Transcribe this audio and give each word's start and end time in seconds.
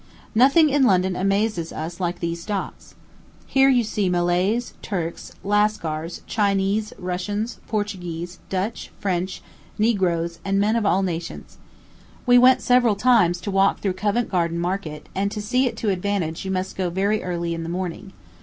Nothing 0.33 0.71
in 0.71 0.81
London 0.83 1.15
amazes 1.15 1.71
us 1.71 1.99
like 1.99 2.19
these 2.21 2.43
docks. 2.43 2.95
Here 3.45 3.69
you 3.69 3.83
see 3.83 4.09
Malays, 4.09 4.73
Turks, 4.81 5.31
Lascars, 5.43 6.23
Chinese, 6.25 6.91
Russians, 6.97 7.59
Portuguese, 7.67 8.39
Dutch, 8.49 8.89
French, 8.99 9.43
Negroes, 9.77 10.39
and 10.43 10.59
men 10.59 10.75
of 10.75 10.87
all 10.87 11.03
nations. 11.03 11.59
We 12.25 12.39
went 12.39 12.61
several 12.63 12.95
times 12.95 13.39
to 13.41 13.51
walk 13.51 13.81
through 13.81 13.93
Covent 13.93 14.31
Garden 14.31 14.57
Market, 14.57 15.07
and 15.13 15.29
to 15.31 15.39
see 15.39 15.67
it 15.67 15.77
to 15.77 15.89
advantage 15.89 16.45
you 16.45 16.49
must 16.49 16.75
go 16.75 16.89
very 16.89 17.21
early 17.21 17.53
in 17.53 17.61
the 17.61 17.69
morning. 17.69 18.11